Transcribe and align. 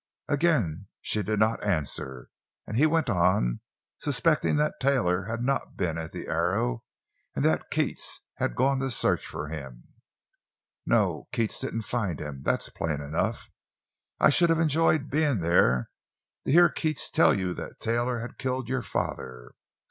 Again 0.27 0.87
she 0.99 1.21
did 1.21 1.37
not 1.37 1.63
answer, 1.63 2.29
and 2.65 2.75
he 2.75 2.87
went 2.87 3.07
on, 3.07 3.59
suspecting 3.99 4.55
that 4.55 4.79
Taylor 4.79 5.25
had 5.25 5.43
not 5.43 5.77
been 5.77 5.99
at 5.99 6.11
the 6.11 6.27
Arrow, 6.27 6.83
and 7.35 7.45
that 7.45 7.69
Keats 7.69 8.19
had 8.37 8.55
gone 8.55 8.79
to 8.79 8.89
search 8.89 9.27
for 9.27 9.49
him. 9.49 9.89
"No, 10.87 11.27
Keats 11.31 11.59
didn't 11.59 11.83
find 11.83 12.19
him—that's 12.19 12.69
plain 12.69 12.99
enough. 12.99 13.51
I 14.19 14.31
should 14.31 14.49
have 14.49 14.59
enjoyed 14.59 15.11
being 15.11 15.37
there 15.39 15.91
to 16.47 16.51
hear 16.51 16.67
Keats 16.69 17.07
tell 17.11 17.35
you 17.35 17.53
that 17.53 17.79
Taylor 17.79 18.21
had 18.21 18.39
killed 18.39 18.67
your 18.69 18.81
father. 18.81 19.51